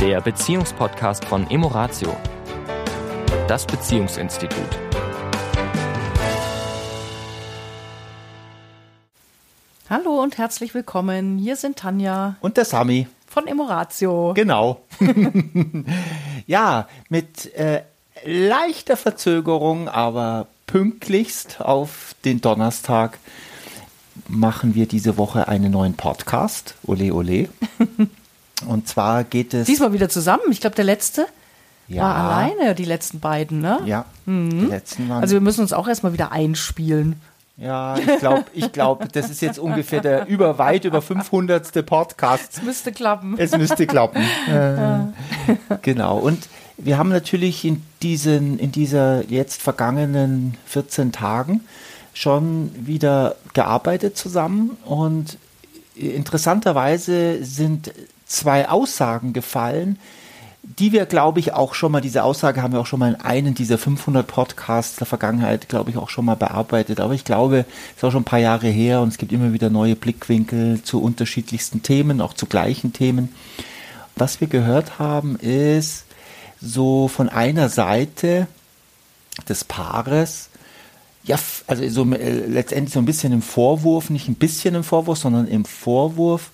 [0.00, 2.16] der Beziehungspodcast von Emoratio,
[3.46, 4.78] das Beziehungsinstitut.
[9.90, 11.36] Hallo und herzlich willkommen.
[11.36, 13.08] Hier sind Tanja Und der Sami.
[13.26, 14.32] von Emoratio.
[14.32, 14.80] Genau.
[16.46, 17.82] ja, mit äh,
[18.24, 23.18] leichter Verzögerung, aber pünktlichst auf den Donnerstag
[24.28, 26.74] machen wir diese Woche einen neuen Podcast.
[26.86, 27.50] Ole, ole.
[28.66, 29.66] Und zwar geht es.
[29.66, 30.42] Diesmal wieder zusammen.
[30.50, 31.26] Ich glaube, der letzte
[31.88, 32.02] Ja.
[32.02, 33.80] war alleine, die letzten beiden, ne?
[33.86, 35.22] Ja, die letzten waren.
[35.22, 37.16] Also wir müssen uns auch erstmal wieder einspielen.
[37.56, 41.84] ja, ich glaube, ich glaub, das ist jetzt ungefähr der über weit über 500.
[41.84, 42.58] Podcast.
[42.58, 43.34] Es müsste klappen.
[43.38, 44.22] Es müsste klappen.
[44.48, 46.18] Äh, genau.
[46.18, 51.60] Und wir haben natürlich in diesen, in dieser jetzt vergangenen 14 Tagen
[52.14, 55.36] schon wieder gearbeitet zusammen und
[55.94, 57.92] interessanterweise sind
[58.30, 59.98] zwei Aussagen gefallen,
[60.62, 63.20] die wir, glaube ich, auch schon mal, diese Aussage haben wir auch schon mal in
[63.20, 67.00] einem dieser 500 Podcasts der Vergangenheit, glaube ich, auch schon mal bearbeitet.
[67.00, 69.52] Aber ich glaube, es ist auch schon ein paar Jahre her und es gibt immer
[69.52, 73.34] wieder neue Blickwinkel zu unterschiedlichsten Themen, auch zu gleichen Themen.
[74.16, 76.04] Was wir gehört haben, ist
[76.60, 78.46] so von einer Seite
[79.48, 80.50] des Paares,
[81.24, 85.18] ja, also so äh, letztendlich so ein bisschen im Vorwurf, nicht ein bisschen im Vorwurf,
[85.18, 86.50] sondern im Vorwurf,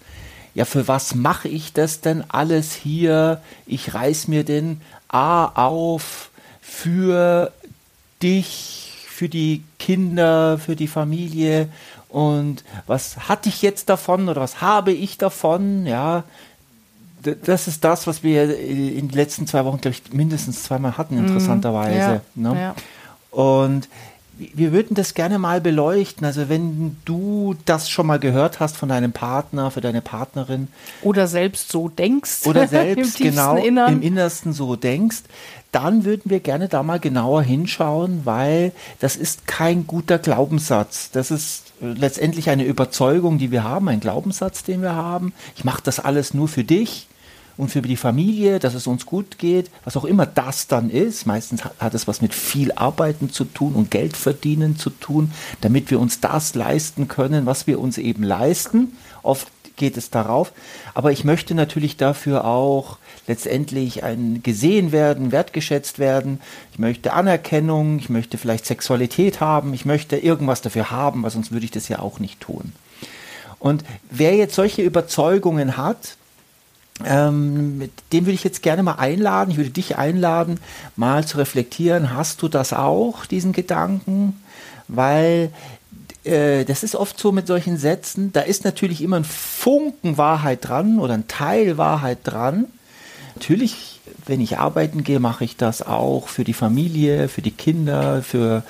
[0.57, 3.43] ja, für was mache ich das denn alles hier?
[3.67, 6.31] Ich reiß mir den A auf
[6.63, 7.53] für
[8.23, 11.69] dich, für die Kinder, für die Familie
[12.09, 15.85] und was hatte ich jetzt davon oder was habe ich davon?
[15.85, 16.25] Ja,
[17.23, 21.19] das ist das, was wir in den letzten zwei Wochen, glaube ich, mindestens zweimal hatten,
[21.19, 21.99] interessanterweise.
[21.99, 22.61] Ja, ne?
[22.61, 22.75] ja.
[23.31, 23.91] Und
[24.39, 26.27] wir würden das gerne mal beleuchten.
[26.27, 30.69] Also wenn du das schon mal gehört hast von deinem Partner, für deine Partnerin
[31.03, 32.47] Oder selbst so denkst.
[32.47, 33.95] oder selbst Im tiefsten genau Innern.
[33.95, 35.23] im Innersten so denkst,
[35.73, 41.11] dann würden wir gerne da mal genauer hinschauen, weil das ist kein guter Glaubenssatz.
[41.11, 45.33] Das ist äh, letztendlich eine Überzeugung, die wir haben, ein Glaubenssatz, den wir haben.
[45.57, 47.09] Ich mache das alles nur für dich
[47.57, 51.27] und für die Familie, dass es uns gut geht, was auch immer das dann ist.
[51.27, 55.91] Meistens hat, es was mit viel Arbeiten zu tun und Geld verdienen zu tun, damit
[55.91, 58.97] wir uns das leisten können, was wir uns eben leisten.
[59.23, 60.53] Oft geht es darauf.
[60.95, 66.41] Aber ich möchte natürlich dafür auch letztendlich ein gesehen werden, wertgeschätzt werden.
[66.73, 71.53] Ich möchte Anerkennung, ich möchte vielleicht Sexualität haben, ich möchte irgendwas dafür haben, weil sonst
[71.53, 72.73] würde ich das ja auch nicht tun.
[73.59, 76.17] Und wer jetzt solche Überzeugungen hat,
[77.05, 80.59] ähm, dem würde ich jetzt gerne mal einladen, ich würde dich einladen,
[80.97, 84.41] mal zu reflektieren, hast du das auch, diesen Gedanken?
[84.89, 85.51] Weil
[86.25, 90.67] äh, das ist oft so mit solchen Sätzen, da ist natürlich immer ein Funken Wahrheit
[90.67, 92.67] dran oder ein Teil Wahrheit dran.
[93.35, 98.23] Natürlich, wenn ich arbeiten gehe, mache ich das auch für die Familie, für die Kinder,
[98.23, 98.63] für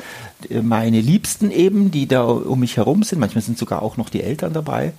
[0.51, 3.21] äh, meine Liebsten eben, die da um mich herum sind.
[3.21, 4.93] Manchmal sind sogar auch noch die Eltern dabei.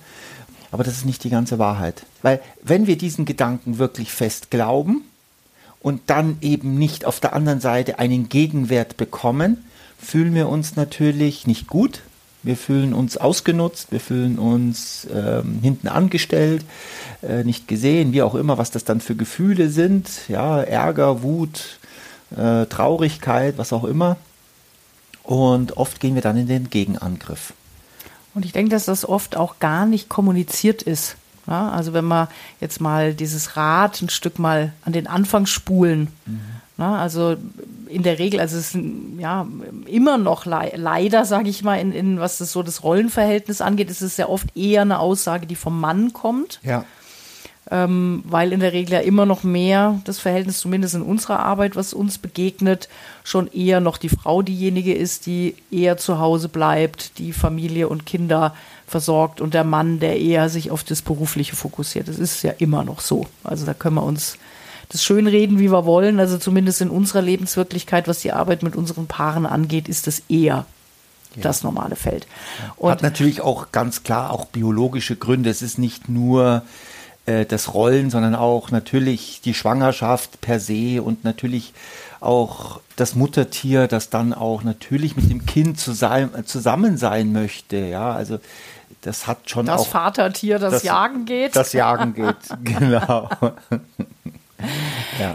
[0.70, 2.04] Aber das ist nicht die ganze Wahrheit.
[2.22, 5.02] Weil wenn wir diesen Gedanken wirklich fest glauben
[5.80, 9.64] und dann eben nicht auf der anderen Seite einen Gegenwert bekommen,
[9.98, 12.02] fühlen wir uns natürlich nicht gut.
[12.42, 16.64] Wir fühlen uns ausgenutzt, wir fühlen uns ähm, hinten angestellt,
[17.22, 20.08] äh, nicht gesehen, wie auch immer, was das dann für Gefühle sind.
[20.28, 21.78] Ja, Ärger, Wut,
[22.36, 24.16] äh, Traurigkeit, was auch immer.
[25.24, 27.52] Und oft gehen wir dann in den Gegenangriff.
[28.34, 31.16] Und ich denke, dass das oft auch gar nicht kommuniziert ist.
[31.46, 32.28] Ja, also wenn wir
[32.60, 36.08] jetzt mal dieses Rad ein Stück mal an den Anfang spulen.
[36.76, 37.36] Ja, also
[37.88, 38.80] in der Regel, also es ist
[39.18, 39.46] ja
[39.86, 43.90] immer noch lei- leider, sage ich mal, in, in was das so das Rollenverhältnis angeht,
[43.90, 46.60] ist es sehr oft eher eine Aussage, die vom Mann kommt.
[46.62, 46.84] Ja.
[47.70, 51.76] Ähm, weil in der Regel ja immer noch mehr das Verhältnis, zumindest in unserer Arbeit,
[51.76, 52.88] was uns begegnet,
[53.24, 58.06] schon eher noch die Frau diejenige ist, die eher zu Hause bleibt, die Familie und
[58.06, 58.54] Kinder
[58.86, 62.08] versorgt und der Mann, der eher sich auf das Berufliche fokussiert.
[62.08, 63.26] Das ist ja immer noch so.
[63.44, 64.38] Also da können wir uns
[64.88, 66.20] das schönreden, wie wir wollen.
[66.20, 70.64] Also zumindest in unserer Lebenswirklichkeit, was die Arbeit mit unseren Paaren angeht, ist das eher
[71.36, 72.26] das normale Feld.
[72.76, 75.50] Und Hat natürlich auch ganz klar auch biologische Gründe.
[75.50, 76.62] Es ist nicht nur
[77.28, 81.74] äh, das Rollen, sondern auch natürlich die Schwangerschaft per se und natürlich
[82.20, 87.76] auch das Muttertier, das dann auch natürlich mit dem Kind sein, zusammen sein möchte.
[87.76, 88.38] Ja, also
[89.02, 91.54] das hat schon das auch Vatertier, das, das- Jagen geht.
[91.54, 92.36] das Jagen geht.
[92.64, 93.28] genau.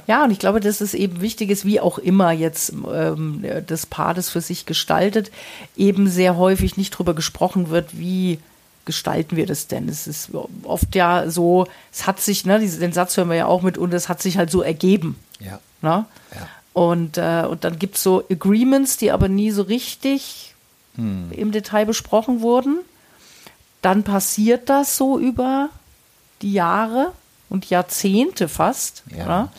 [0.07, 3.85] Ja, und ich glaube, dass es eben wichtig ist, wie auch immer jetzt ähm, das
[3.85, 5.31] Paar das für sich gestaltet,
[5.77, 8.39] eben sehr häufig nicht drüber gesprochen wird, wie
[8.85, 9.87] gestalten wir das denn?
[9.87, 10.29] Es ist
[10.63, 13.93] oft ja so, es hat sich, ne, den Satz hören wir ja auch mit, und
[13.93, 15.17] es hat sich halt so ergeben.
[15.39, 15.59] Ja.
[15.81, 16.05] Ne?
[16.33, 16.47] ja.
[16.73, 20.55] Und, äh, und dann gibt es so Agreements, die aber nie so richtig
[20.95, 21.31] hm.
[21.31, 22.79] im Detail besprochen wurden.
[23.81, 25.69] Dann passiert das so über
[26.41, 27.11] die Jahre
[27.49, 29.03] und Jahrzehnte fast.
[29.15, 29.25] Ja.
[29.25, 29.49] Ne?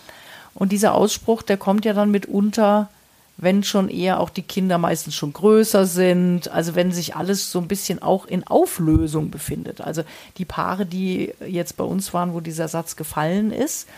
[0.55, 2.89] Und dieser Ausspruch, der kommt ja dann mitunter
[3.37, 7.59] wenn schon eher auch die Kinder meistens schon größer sind, also wenn sich alles so
[7.59, 9.81] ein bisschen auch in Auflösung befindet.
[9.81, 10.03] Also
[10.39, 13.89] die Paare, die jetzt bei uns waren, wo dieser Satz gefallen ist,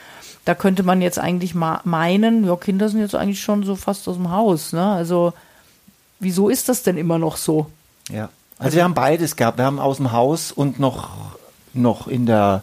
[0.46, 4.16] da könnte man jetzt eigentlich meinen, ja, Kinder sind jetzt eigentlich schon so fast aus
[4.16, 4.72] dem Haus.
[4.72, 4.84] Ne?
[4.84, 5.32] Also
[6.20, 7.66] wieso ist das denn immer noch so?
[8.08, 9.58] Ja, also, also wir haben beides gehabt.
[9.58, 11.10] Wir haben aus dem Haus und noch,
[11.74, 12.62] noch in der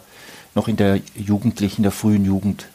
[0.54, 2.24] noch in der jugendlichen, der frühen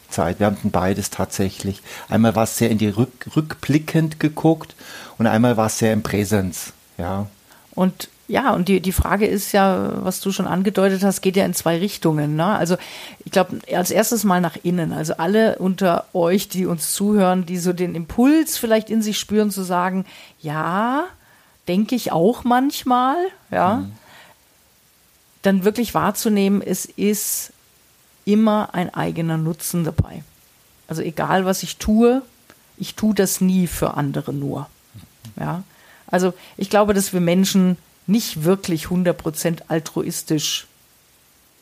[0.09, 0.39] Jugendzeit.
[0.39, 1.81] Wir haben beides tatsächlich.
[2.09, 4.75] Einmal war es sehr in die Rück, rückblickend geguckt
[5.17, 6.73] und einmal war es sehr im Präsens.
[6.97, 7.27] Ja.
[7.75, 11.45] Und ja, und die, die Frage ist ja, was du schon angedeutet hast, geht ja
[11.45, 12.35] in zwei Richtungen.
[12.35, 12.45] Ne?
[12.45, 12.77] Also
[13.25, 14.93] ich glaube, als erstes mal nach innen.
[14.93, 19.49] Also alle unter euch, die uns zuhören, die so den Impuls vielleicht in sich spüren,
[19.49, 20.05] zu sagen,
[20.39, 21.05] ja,
[21.67, 23.17] denke ich auch manchmal,
[23.49, 23.77] ja.
[23.77, 23.93] Mhm.
[25.41, 27.53] Dann wirklich wahrzunehmen, es ist
[28.25, 30.23] immer ein eigener Nutzen dabei.
[30.87, 32.21] Also egal, was ich tue,
[32.77, 34.67] ich tue das nie für andere nur.
[35.39, 35.63] Ja?
[36.07, 37.77] Also ich glaube, dass wir Menschen
[38.07, 40.67] nicht wirklich 100% altruistisch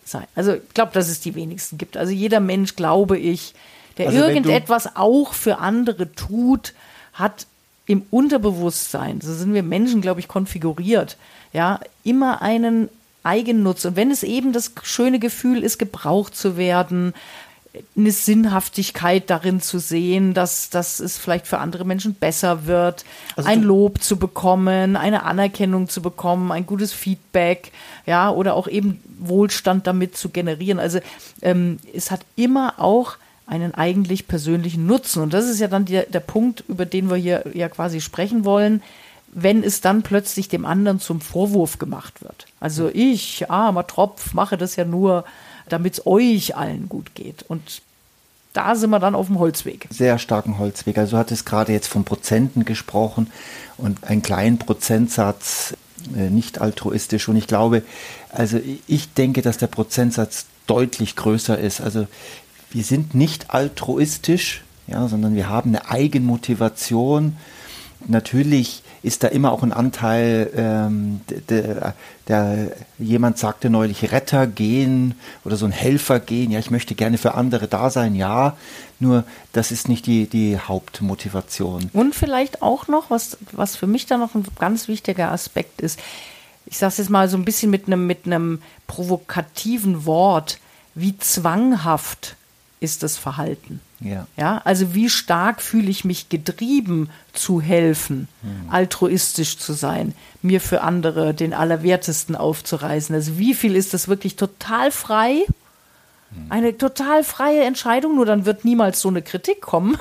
[0.06, 0.26] sein.
[0.36, 1.98] Also ich glaube, dass es die wenigsten gibt.
[1.98, 3.54] Also jeder Mensch, glaube ich,
[3.98, 6.74] der also irgendetwas auch für andere tut,
[7.14, 7.48] hat
[7.86, 11.18] im Unterbewusstsein, so sind wir Menschen, glaube ich, konfiguriert,
[11.54, 12.90] ja, immer einen
[13.28, 13.86] Eigennutz.
[13.86, 17.14] Und wenn es eben das schöne Gefühl ist, gebraucht zu werden,
[17.96, 23.50] eine Sinnhaftigkeit darin zu sehen, dass, dass es vielleicht für andere Menschen besser wird, also
[23.50, 27.72] ein Lob zu bekommen, eine Anerkennung zu bekommen, ein gutes Feedback,
[28.06, 30.80] ja, oder auch eben Wohlstand damit zu generieren.
[30.80, 31.00] Also
[31.42, 35.24] ähm, es hat immer auch einen eigentlich persönlichen Nutzen.
[35.24, 38.44] Und das ist ja dann der, der Punkt, über den wir hier ja quasi sprechen
[38.44, 38.82] wollen
[39.40, 42.48] wenn es dann plötzlich dem anderen zum Vorwurf gemacht wird.
[42.60, 45.26] Also ich, armer Tropf, mache das ja nur,
[45.70, 47.46] damit es euch allen gut geht.
[47.48, 47.84] Und
[48.54, 49.88] da sind wir dann auf dem Holzweg.
[49.92, 50.98] Sehr starken Holzweg.
[50.98, 53.30] Also du hattest gerade jetzt von Prozenten gesprochen
[53.78, 55.76] und einen kleinen Prozentsatz
[56.16, 57.28] äh, nicht altruistisch.
[57.28, 57.84] Und ich glaube,
[58.32, 61.80] also ich denke, dass der Prozentsatz deutlich größer ist.
[61.80, 62.08] Also
[62.72, 67.38] wir sind nicht altruistisch, ja, sondern wir haben eine Eigenmotivation.
[68.08, 71.94] Natürlich ist da immer auch ein Anteil, ähm, der,
[72.28, 77.18] der, jemand sagte neulich, Retter gehen oder so ein Helfer gehen, ja, ich möchte gerne
[77.18, 78.56] für andere da sein, ja,
[79.00, 81.90] nur das ist nicht die, die Hauptmotivation.
[81.94, 86.00] Und vielleicht auch noch, was, was für mich da noch ein ganz wichtiger Aspekt ist,
[86.66, 90.60] ich sage es jetzt mal so ein bisschen mit einem mit einem provokativen Wort,
[90.96, 92.37] wie zwanghaft
[92.80, 93.80] ist das Verhalten.
[94.00, 94.28] Ja.
[94.38, 94.62] ja.
[94.64, 98.70] Also wie stark fühle ich mich getrieben zu helfen, mhm.
[98.70, 103.16] altruistisch zu sein, mir für andere den Allerwertesten aufzureißen.
[103.16, 105.46] Also wie viel ist das wirklich total frei?
[106.32, 106.52] Mhm.
[106.52, 109.98] Eine total freie Entscheidung, nur dann wird niemals so eine Kritik kommen.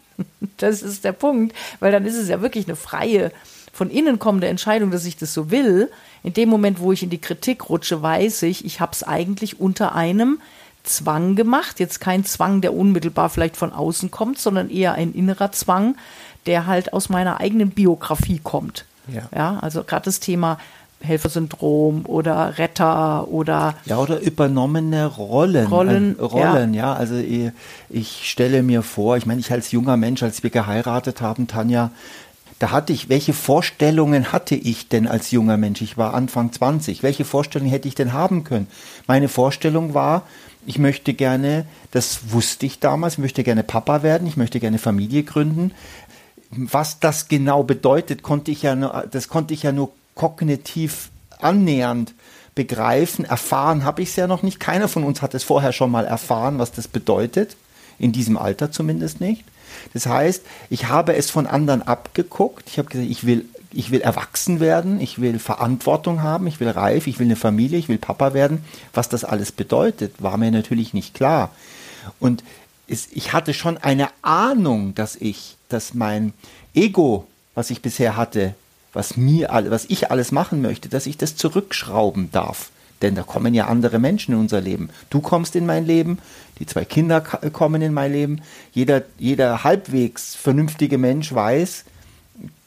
[0.56, 3.32] das ist der Punkt, weil dann ist es ja wirklich eine freie,
[3.74, 5.90] von innen kommende Entscheidung, dass ich das so will.
[6.22, 9.60] In dem Moment, wo ich in die Kritik rutsche, weiß ich, ich habe es eigentlich
[9.60, 10.40] unter einem
[10.84, 11.80] Zwang gemacht.
[11.80, 15.96] Jetzt kein Zwang, der unmittelbar vielleicht von außen kommt, sondern eher ein innerer Zwang,
[16.46, 18.84] der halt aus meiner eigenen Biografie kommt.
[19.08, 20.58] Ja, ja also gerade das Thema
[21.00, 26.92] Helfersyndrom oder Retter oder ja oder übernommene Rollen Rollen, äh, Rollen ja.
[26.92, 26.94] ja.
[26.94, 27.50] also ich,
[27.90, 31.90] ich, stelle mir vor ich meine ich als junger Mensch als wir geheiratet haben Tanja
[32.58, 37.02] da hatte ich welche Vorstellungen hatte ich denn als junger Mensch ich war Anfang 20
[37.02, 38.68] welche Vorstellungen hätte ich denn haben können
[39.06, 40.22] meine Vorstellung war
[40.66, 44.78] ich möchte gerne, das wusste ich damals, ich möchte gerne Papa werden, ich möchte gerne
[44.78, 45.72] Familie gründen.
[46.50, 52.14] Was das genau bedeutet, konnte ich ja nur, das konnte ich ja nur kognitiv annähernd
[52.54, 53.24] begreifen.
[53.24, 54.60] Erfahren habe ich es ja noch nicht.
[54.60, 57.56] Keiner von uns hat es vorher schon mal erfahren, was das bedeutet.
[57.98, 59.44] In diesem Alter zumindest nicht.
[59.92, 62.68] Das heißt, ich habe es von anderen abgeguckt.
[62.68, 66.68] Ich habe gesagt, ich will ich will erwachsen werden, ich will Verantwortung haben, ich will
[66.68, 68.64] reif, ich will eine Familie, ich will Papa werden.
[68.92, 71.50] Was das alles bedeutet, war mir natürlich nicht klar.
[72.20, 72.44] Und
[72.86, 76.32] es, ich hatte schon eine Ahnung, dass ich, dass mein
[76.74, 78.54] Ego, was ich bisher hatte,
[78.92, 82.70] was mir, was ich alles machen möchte, dass ich das zurückschrauben darf.
[83.02, 84.88] Denn da kommen ja andere Menschen in unser Leben.
[85.10, 86.18] Du kommst in mein Leben,
[86.58, 88.40] die zwei Kinder kommen in mein Leben.
[88.72, 91.84] Jeder, jeder halbwegs vernünftige Mensch weiß,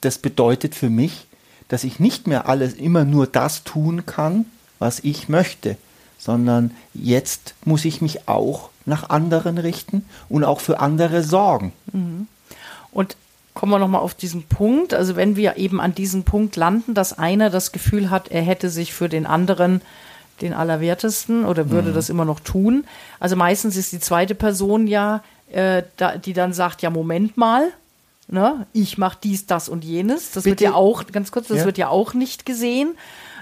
[0.01, 1.27] das bedeutet für mich,
[1.67, 4.45] dass ich nicht mehr alles immer nur das tun kann,
[4.79, 5.75] was ich möchte,
[6.17, 11.73] sondern jetzt muss ich mich auch nach anderen richten und auch für andere sorgen.
[12.91, 13.17] Und
[13.53, 14.93] kommen wir nochmal auf diesen Punkt.
[14.93, 18.69] Also wenn wir eben an diesem Punkt landen, dass einer das Gefühl hat, er hätte
[18.69, 19.81] sich für den anderen
[20.41, 22.85] den Allerwertesten oder würde das immer noch tun.
[23.19, 27.71] Also meistens ist die zweite Person ja, äh, da, die dann sagt, ja, Moment mal,
[28.27, 30.31] ne, ich mache dies, das und jenes.
[30.31, 30.71] Das wird Bitte?
[30.71, 31.65] ja auch, ganz kurz, das Ja.
[31.65, 32.95] wird ja auch nicht gesehen.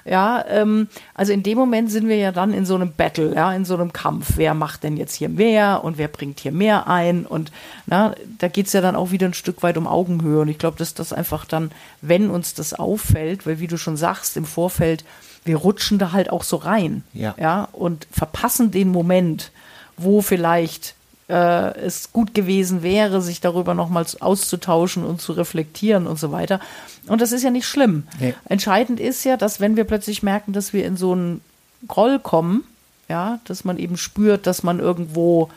[0.08, 3.52] Ja, ähm, also in dem Moment sind wir ja dann in so einem Battle, ja,
[3.54, 4.34] in so einem Kampf.
[4.36, 7.26] Wer macht denn jetzt hier mehr und wer bringt hier mehr ein?
[7.26, 7.52] Und
[7.88, 10.42] na, da geht's ja dann auch wieder ein Stück weit um Augenhöhe.
[10.42, 13.98] Und ich glaube, dass das einfach dann, wenn uns das auffällt, weil wie du schon
[13.98, 15.04] sagst, im Vorfeld,
[15.44, 17.04] wir rutschen da halt auch so rein.
[17.14, 17.34] Ja.
[17.40, 19.52] ja und verpassen den Moment,
[19.98, 20.94] wo vielleicht
[21.28, 26.60] äh, es gut gewesen wäre, sich darüber nochmals auszutauschen und zu reflektieren und so weiter.
[27.08, 28.04] Und das ist ja nicht schlimm.
[28.20, 28.36] Nee.
[28.48, 31.42] Entscheidend ist ja, dass wenn wir plötzlich merken, dass wir in so einen
[31.88, 32.64] Groll kommen,
[33.10, 35.50] ja, dass man eben spürt, dass man irgendwo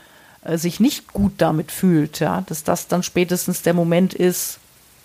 [0.42, 4.58] äh, sich nicht gut damit fühlt, ja, dass das dann spätestens der Moment ist,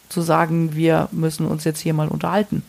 [0.09, 2.63] zu sagen, wir müssen uns jetzt hier mal unterhalten.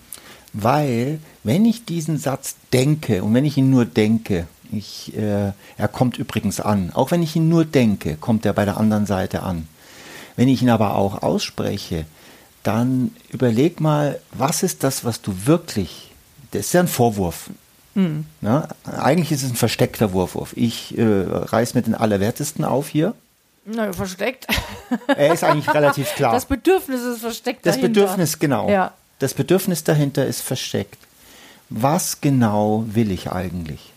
[0.53, 5.89] Weil, wenn ich diesen Satz denke und wenn ich ihn nur denke, ich, äh, er
[5.89, 9.43] kommt übrigens an, auch wenn ich ihn nur denke, kommt er bei der anderen Seite
[9.43, 9.69] an.
[10.37, 12.07] Wenn ich ihn aber auch ausspreche,
[12.63, 16.11] dann überleg mal, was ist das, was du wirklich,
[16.51, 17.51] das ist ja ein Vorwurf.
[18.41, 20.53] Na, eigentlich ist es ein versteckter Vorwurf.
[20.57, 23.15] Ich äh, reiß mit den Allerwertesten auf hier.
[23.67, 24.47] Na, versteckt.
[25.07, 26.33] Er ist eigentlich relativ klar.
[26.33, 28.01] Das Bedürfnis ist versteckt Das dahinter.
[28.01, 28.69] Bedürfnis, genau.
[28.69, 28.93] Ja.
[29.21, 30.99] Das Bedürfnis dahinter ist versteckt.
[31.71, 33.94] Was genau will ich eigentlich?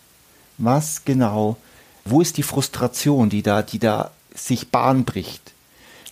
[0.57, 1.57] Was genau,
[2.05, 5.53] wo ist die Frustration, die da, die da sich Bahn bricht?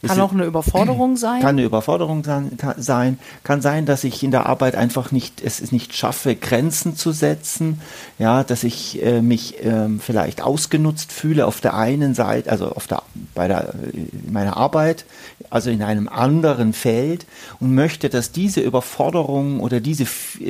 [0.07, 1.41] Kann auch eine Überforderung sein.
[1.41, 5.41] Kann eine Überforderung sein, kann sein, kann sein, dass ich in der Arbeit einfach nicht,
[5.41, 7.81] es nicht schaffe, Grenzen zu setzen,
[8.19, 12.87] ja, dass ich äh, mich ähm, vielleicht ausgenutzt fühle auf der einen Seite, also auf
[12.87, 13.01] der,
[13.33, 15.05] bei der, in meiner Arbeit,
[15.49, 17.25] also in einem anderen Feld
[17.59, 20.05] und möchte, dass diese Überforderung oder diese,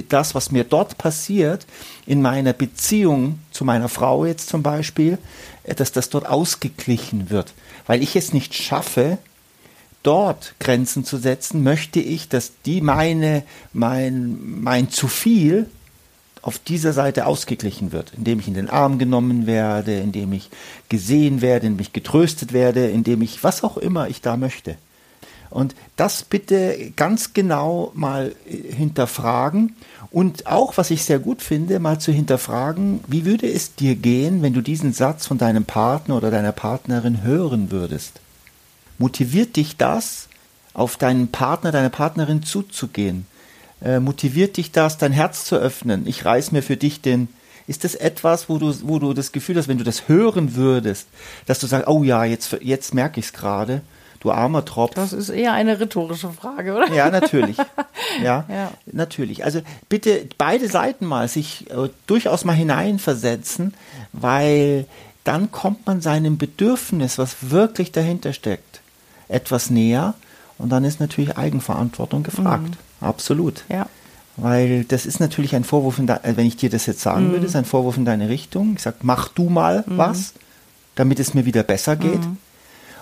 [0.09, 1.65] das, was mir dort passiert,
[2.05, 5.17] in meiner Beziehung zu meiner Frau jetzt zum Beispiel,
[5.63, 7.53] äh, dass das dort ausgeglichen wird,
[7.87, 9.17] weil ich es nicht schaffe,
[10.03, 15.67] dort Grenzen zu setzen, möchte ich, dass die meine, mein, mein zu viel
[16.45, 20.51] auf dieser Seite ausgeglichen wird, indem ich in den Arm genommen werde, indem ich
[20.89, 24.77] gesehen werde, indem ich getröstet werde, indem ich was auch immer ich da möchte.
[25.49, 29.75] Und das bitte ganz genau mal äh, hinterfragen
[30.15, 34.41] und auch, was ich sehr gut finde, mal zu hinterfragen, wie würde es dir gehen,
[34.41, 38.21] wenn du diesen Satz von deinem Partner oder deiner Partnerin hören würdest?
[38.97, 40.29] Motiviert dich das,
[40.73, 43.25] auf deinen Partner, deine Partnerin zuzugehen?
[43.81, 46.07] Äh, motiviert dich das, dein Herz zu öffnen?
[46.07, 47.27] Ich reiß mir für dich den.
[47.67, 51.07] Ist das etwas, wo du, wo du das Gefühl hast, wenn du das hören würdest,
[51.45, 53.81] dass du sagst, oh ja, jetzt, jetzt merke ich es gerade,
[54.21, 54.93] du armer Tropf.
[54.95, 56.91] Das ist eher eine rhetorische Frage, oder?
[56.93, 57.57] Ja, natürlich.
[58.23, 58.71] Ja, Ja.
[58.91, 59.43] natürlich.
[59.43, 63.73] Also bitte beide Seiten mal sich äh, durchaus mal hineinversetzen,
[64.13, 64.85] weil
[65.23, 68.81] dann kommt man seinem Bedürfnis, was wirklich dahinter steckt,
[69.27, 70.13] etwas näher
[70.57, 72.75] und dann ist natürlich Eigenverantwortung gefragt.
[73.01, 73.63] Absolut.
[73.69, 73.87] Ja.
[74.37, 77.31] Weil das ist natürlich ein Vorwurf, in de- äh, wenn ich dir das jetzt sagen
[77.31, 78.73] würde, ist ein Vorwurf in deine Richtung.
[78.75, 80.33] Ich sage, mach du mal was,
[80.95, 82.19] damit es mir wieder besser geht.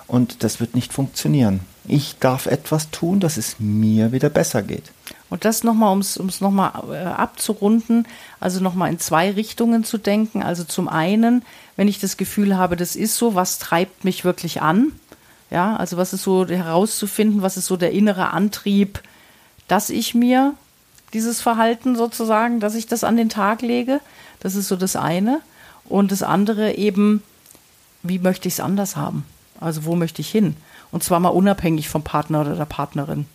[0.08, 1.62] Und das wird nicht funktionieren.
[1.86, 4.92] Ich darf etwas tun, dass es mir wieder besser geht.
[5.30, 8.08] Und das nochmal, um es nochmal äh, abzurunden,
[8.40, 10.44] also nochmal in zwei Richtungen zu denken.
[10.44, 11.44] Also zum einen,
[11.76, 14.92] wenn ich das Gefühl habe, das ist so, was treibt mich wirklich an?
[15.50, 19.02] Ja, also was ist so herauszufinden, was ist so der innere Antrieb,
[19.68, 20.54] dass ich mir
[21.14, 24.02] dieses Verhalten sozusagen, dass ich das an den Tag lege.
[24.40, 25.42] Das ist so das eine.
[25.86, 27.24] Und das andere eben,
[28.04, 29.26] wie möchte ich es anders haben?
[29.60, 30.56] Also wo möchte ich hin?
[30.92, 33.26] Und zwar mal unabhängig vom Partner oder der Partnerin.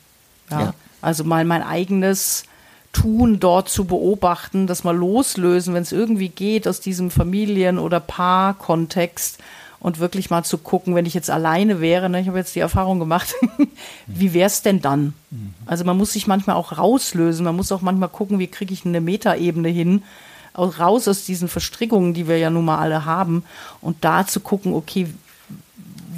[0.50, 0.60] Ja.
[0.60, 0.74] Ja.
[1.00, 2.44] Also mal mein eigenes
[2.92, 8.00] Tun dort zu beobachten, das mal loslösen, wenn es irgendwie geht aus diesem Familien- oder
[8.00, 9.38] Paarkontext
[9.80, 12.60] und wirklich mal zu gucken, wenn ich jetzt alleine wäre, ne, ich habe jetzt die
[12.60, 13.34] Erfahrung gemacht,
[14.06, 15.14] wie wäre es denn dann?
[15.66, 18.84] Also man muss sich manchmal auch rauslösen, man muss auch manchmal gucken, wie kriege ich
[18.84, 20.02] eine Metaebene hin,
[20.56, 23.44] raus aus diesen Verstrickungen, die wir ja nun mal alle haben
[23.80, 25.06] und da zu gucken, okay,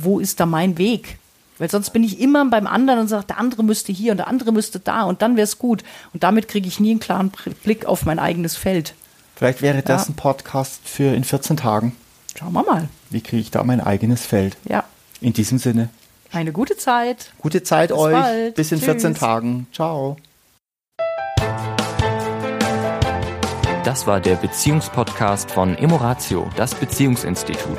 [0.05, 1.19] wo ist da mein Weg?
[1.59, 4.29] Weil sonst bin ich immer beim anderen und sage, der andere müsste hier und der
[4.29, 5.85] andere müsste da und dann wäre es gut.
[6.15, 7.31] Und damit kriege ich nie einen klaren
[7.63, 8.95] Blick auf mein eigenes Feld.
[9.37, 10.13] Vielleicht wäre das Ja.
[10.13, 11.95] ein Podcast für in 14 Tagen.
[12.39, 12.89] Schauen wir mal.
[13.11, 14.57] Wie kriege ich da mein eigenes Feld?
[14.69, 14.85] Ja,
[15.21, 15.91] In diesem Sinne,
[16.33, 17.33] eine gute Zeit.
[17.39, 18.13] gute Zeit Bis euch.
[18.13, 18.55] bald.
[18.55, 19.21] Bis in 14 Tschüss.
[19.21, 19.67] Tagen.
[19.73, 20.17] Ciao.
[23.85, 27.79] Das war der Beziehungspodcast von Emoratio, das Beziehungsinstitut.